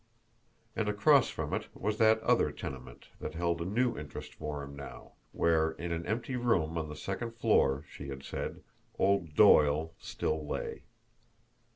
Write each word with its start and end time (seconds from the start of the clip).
And 0.75 0.89
across 0.89 1.29
from 1.29 1.53
it 1.53 1.67
was 1.75 1.99
that 1.99 2.19
other 2.23 2.51
tenement, 2.51 3.09
that 3.19 3.35
held 3.35 3.61
a 3.61 3.65
new 3.65 3.95
interest 3.95 4.33
for 4.33 4.63
him 4.63 4.75
now, 4.75 5.11
where, 5.31 5.73
in 5.73 5.91
an 5.91 6.07
empty 6.07 6.35
room 6.35 6.75
on 6.75 6.89
the 6.89 6.95
second 6.95 7.35
floor, 7.35 7.85
she 7.87 8.07
had 8.07 8.23
said, 8.23 8.63
old 8.97 9.35
Doyle 9.35 9.93
still 9.99 10.43
lay. 10.47 10.85